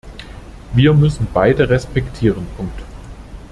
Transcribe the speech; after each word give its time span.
Wir 0.73 0.95
müssen 0.95 1.27
beide 1.31 1.69
respektieren. 1.69 2.47